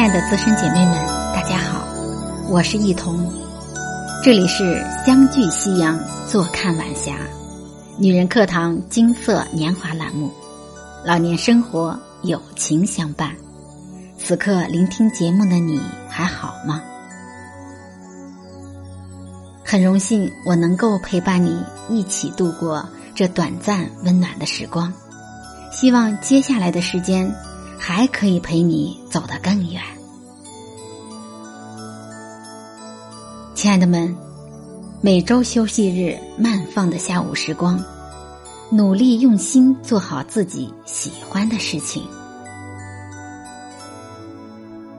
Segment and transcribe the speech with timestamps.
[0.00, 0.94] 亲爱的资深姐妹们，
[1.34, 1.86] 大家好，
[2.48, 3.30] 我是忆彤，
[4.24, 7.12] 这里是相聚夕阳，坐看晚霞，
[7.98, 10.32] 女人课堂金色年华栏目，
[11.04, 13.36] 老年生活友情相伴。
[14.16, 15.78] 此刻聆听节目的你
[16.08, 16.80] 还好吗？
[19.62, 22.82] 很荣幸我能够陪伴你一起度过
[23.14, 24.90] 这短暂温暖的时光，
[25.70, 27.30] 希望接下来的时间。
[27.82, 29.82] 还可以陪你走得更远，
[33.54, 34.14] 亲爱的们，
[35.00, 37.82] 每周休息日慢放的下午时光，
[38.70, 42.02] 努力用心做好自己喜欢的事情。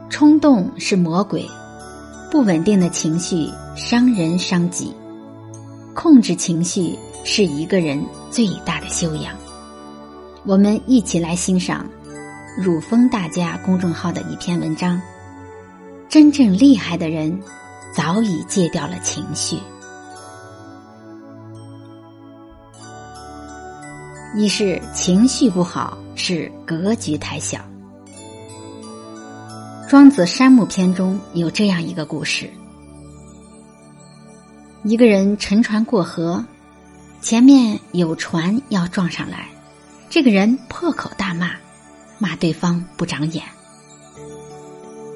[0.10, 1.48] 冲动是魔鬼，
[2.32, 4.92] 不稳定的情绪伤人伤己，
[5.94, 9.36] 控制情绪是一个人最大的修养。
[10.46, 11.86] 我们一起来欣赏。
[12.58, 15.02] 汝风大家公众号的一篇文章：
[16.10, 17.42] 真正厉害的人，
[17.94, 19.58] 早已戒掉了情绪。
[24.36, 27.60] 一是情绪不好，是格局太小。
[29.88, 32.50] 庄子《山木篇》中有这样一个故事：
[34.84, 36.46] 一个人乘船过河，
[37.22, 39.48] 前面有船要撞上来，
[40.10, 41.52] 这个人破口大骂。
[42.22, 43.44] 骂对方不长眼。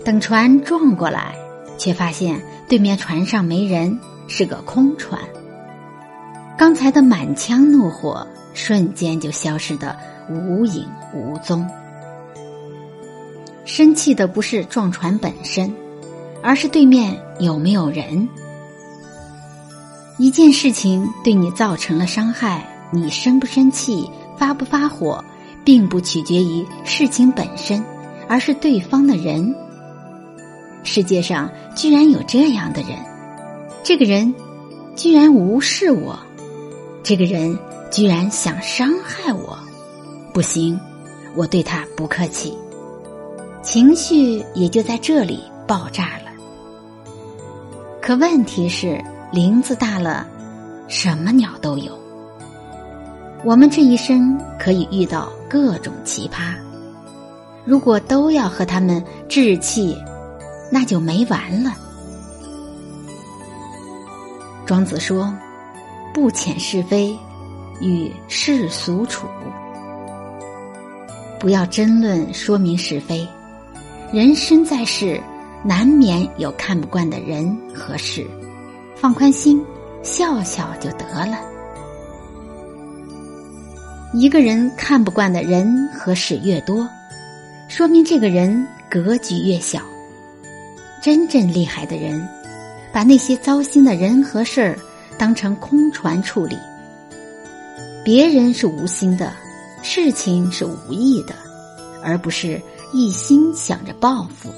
[0.03, 1.35] 等船撞过来，
[1.77, 5.21] 却发现对面船上没人，是个空船。
[6.57, 9.95] 刚才的满腔怒火瞬间就消失的
[10.29, 11.69] 无影无踪。
[13.65, 15.71] 生气的不是撞船本身，
[16.41, 18.27] 而是对面有没有人。
[20.17, 25.23] 一件事情对你造成了伤害，你生不生气，发不发火？
[25.65, 27.83] 并不取决于事情本身，
[28.29, 29.53] 而是对方的人。
[30.83, 32.91] 世界上居然有这样的人，
[33.83, 34.33] 这个人
[34.95, 36.17] 居然无视我，
[37.03, 37.57] 这个人
[37.91, 39.57] 居然想伤害我，
[40.31, 40.79] 不行，
[41.35, 42.55] 我对他不客气，
[43.63, 46.31] 情绪也就在这里爆炸了。
[47.99, 50.27] 可问题是，林子大了，
[50.87, 52.04] 什么鸟都有。
[53.45, 56.55] 我们这一生可以遇到各种奇葩，
[57.63, 59.95] 如果都要和他们置气，
[60.71, 61.71] 那就没完了。
[64.65, 65.31] 庄子说
[66.11, 67.15] ：“不遣是非，
[67.79, 69.27] 与世俗处。
[71.39, 73.27] 不要争论说明是非。
[74.11, 75.21] 人生在世，
[75.63, 78.25] 难免有看不惯的人和事，
[78.95, 79.63] 放宽心，
[80.01, 81.37] 笑笑就得了。”
[84.17, 86.87] 一个人看不惯的人和事越多，
[87.67, 89.81] 说明这个人格局越小。
[91.03, 92.25] 真正厉害的人，
[92.93, 94.79] 把那些糟心的人和事儿
[95.17, 96.57] 当成空船处理。
[98.05, 99.33] 别人是无心的，
[99.83, 101.35] 事情是无意的，
[102.01, 102.61] 而不是
[102.93, 104.49] 一心想着报复。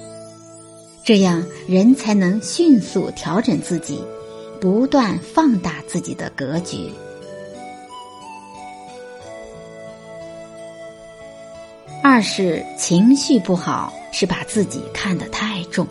[1.03, 4.03] 这样，人才能迅速调整自己，
[4.61, 6.91] 不断放大自己的格局。
[12.09, 15.85] 二是情绪不好，是把自己看得太重。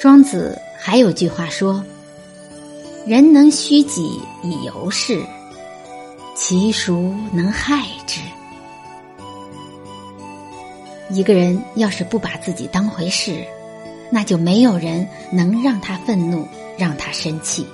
[0.00, 1.84] 庄子还有句话说
[3.06, 5.22] ：“人能虚己以游世，
[6.34, 8.22] 其孰能害之？”
[11.14, 13.44] 一个人要是不把自己当回事，
[14.10, 16.48] 那就没有人能让他愤怒，
[16.78, 17.66] 让他生气。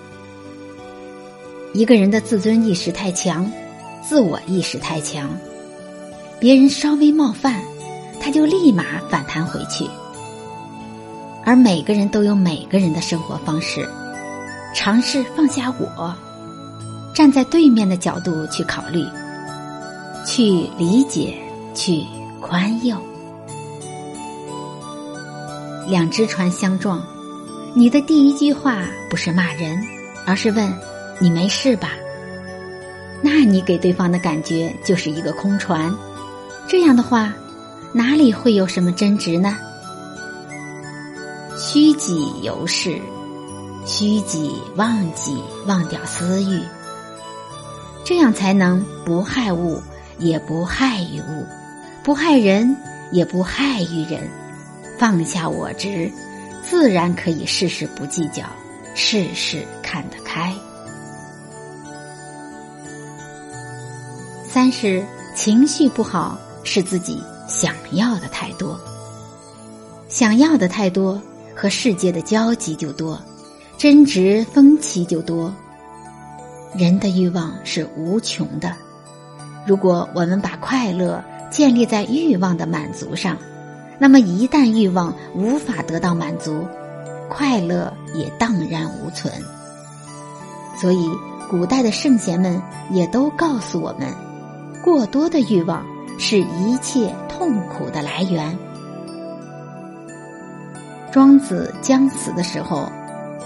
[1.72, 3.48] 一个人的自尊意识太强，
[4.02, 5.30] 自我意识太强。
[6.42, 7.62] 别人稍微冒犯，
[8.20, 9.86] 他就立马反弹回去。
[11.44, 13.88] 而每个人都有每个人的生活方式，
[14.74, 16.12] 尝试放下我，
[17.14, 19.06] 站在对面的角度去考虑，
[20.26, 21.38] 去理解，
[21.76, 22.02] 去
[22.40, 23.00] 宽宥。
[25.86, 27.00] 两只船相撞，
[27.72, 29.80] 你的第一句话不是骂人，
[30.26, 30.68] 而是问
[31.20, 31.90] 你没事吧？
[33.22, 35.94] 那你给对方的感觉就是一个空船。
[36.68, 37.32] 这样的话，
[37.92, 39.56] 哪里会有什么争执呢？
[41.58, 42.98] 虚己由是，
[43.84, 46.62] 虚己忘己，忘掉私欲，
[48.04, 49.80] 这样才能不害物，
[50.18, 51.46] 也不害于物，
[52.02, 52.74] 不害人，
[53.12, 54.28] 也不害于人，
[54.98, 56.10] 放下我执，
[56.62, 58.44] 自然可以事事不计较，
[58.94, 60.54] 事事看得开。
[64.48, 65.04] 三是
[65.34, 66.38] 情绪不好。
[66.64, 68.78] 是自己想要的太多，
[70.08, 71.20] 想要的太多，
[71.54, 73.20] 和世界的交集就多，
[73.76, 75.52] 争执分歧就多。
[76.74, 78.72] 人的欲望是无穷的，
[79.66, 83.36] 如果我们把快乐建立在欲望的满足上，
[83.98, 86.66] 那么一旦欲望无法得到满足，
[87.28, 89.30] 快乐也荡然无存。
[90.80, 91.10] 所以，
[91.50, 92.60] 古代的圣贤们
[92.90, 94.08] 也都告诉我们：
[94.82, 95.84] 过多的欲望
[96.18, 98.56] 是一切痛苦的来源。
[101.10, 102.90] 庄子将死的时候，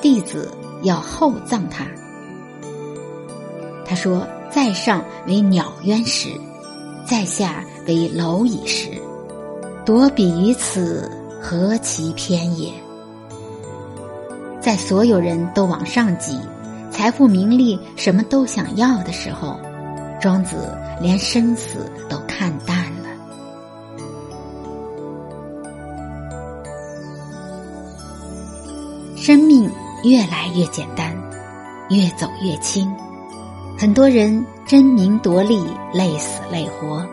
[0.00, 0.52] 弟子
[0.82, 1.84] 要厚葬他。
[3.84, 6.28] 他说：“在上为鸟渊石，
[7.04, 8.90] 在下为蝼蚁石，
[9.84, 11.10] 夺彼于此，
[11.40, 12.72] 何其偏也！”
[14.60, 16.38] 在所有人都往上挤，
[16.90, 19.56] 财富、名利什么都想要的时候，
[20.20, 23.08] 庄子连生死都看淡了。
[29.16, 29.70] 生命
[30.04, 31.16] 越来越简单，
[31.88, 32.94] 越走越轻。
[33.78, 37.06] 很多人争名夺利，累死累活。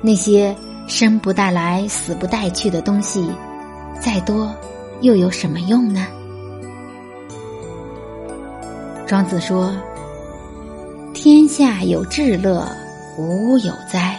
[0.00, 0.56] 那些
[0.88, 3.30] 生不带来、死不带去的东西，
[4.00, 4.50] 再多
[5.02, 6.06] 又有什么用呢？
[9.06, 9.76] 庄子说
[11.12, 12.66] ：“天下有至乐，
[13.18, 14.18] 无有哉。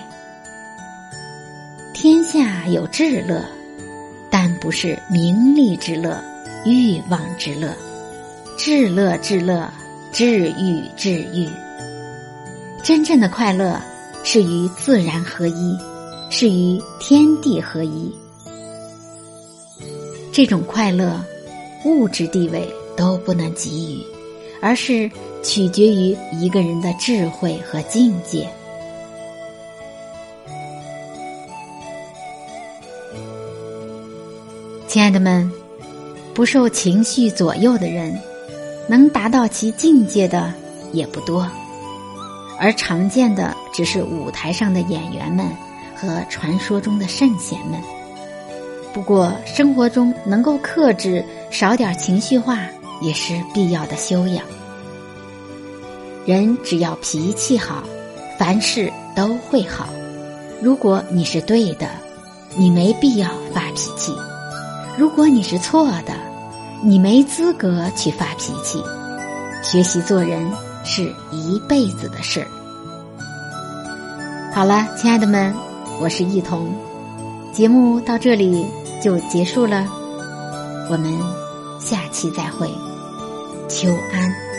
[2.63, 3.43] 天下有至乐，
[4.29, 6.23] 但不是名利之乐、
[6.65, 7.75] 欲望之乐，
[8.57, 9.69] 至乐至乐。”
[10.13, 11.49] 治愈，治愈。
[12.83, 13.81] 真正的快乐
[14.23, 15.75] 是与自然合一，
[16.29, 18.13] 是与天地合一。
[20.31, 21.19] 这种快乐，
[21.83, 24.03] 物质地位都不能给予，
[24.61, 25.09] 而是
[25.41, 28.47] 取决于一个人的智慧和境界。
[34.93, 35.51] 亲爱的们，
[36.35, 38.15] 不受情绪左右的人。
[38.87, 40.53] 能达到其境界的
[40.91, 41.49] 也不多，
[42.59, 45.47] 而常见的只是舞台上的演员们
[45.95, 47.81] 和传说中的圣贤们。
[48.93, 52.59] 不过，生活中能够克制、少点情绪化，
[53.01, 54.45] 也是必要的修养。
[56.23, 57.83] 人只要脾气好，
[58.37, 59.89] 凡事都会好。
[60.61, 61.89] 如果你是对的，
[62.55, 64.11] 你没必要发脾气；
[64.95, 66.13] 如果你是错的，
[66.83, 68.79] 你没资格去发脾气，
[69.63, 70.47] 学习做人
[70.83, 72.47] 是一辈子的事儿。
[74.53, 75.51] 好了，亲爱的们，
[75.99, 76.71] 我是易彤，
[77.51, 78.67] 节目到这里
[79.01, 79.87] 就结束了，
[80.91, 81.11] 我们
[81.79, 82.69] 下期再会，
[83.67, 84.52] 秋安。